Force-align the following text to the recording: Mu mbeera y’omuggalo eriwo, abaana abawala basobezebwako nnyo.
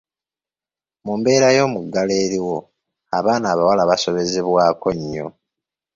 Mu 1.05 1.13
mbeera 1.19 1.47
y’omuggalo 1.57 2.13
eriwo, 2.23 2.57
abaana 3.17 3.45
abawala 3.53 3.83
basobezebwako 3.91 4.87
nnyo. 4.97 5.27